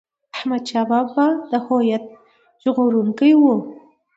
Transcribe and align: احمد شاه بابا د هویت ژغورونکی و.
احمد 0.35 0.63
شاه 0.69 0.85
بابا 0.89 1.27
د 1.51 1.53
هویت 1.65 2.03
ژغورونکی 2.63 3.31
و. 3.37 3.43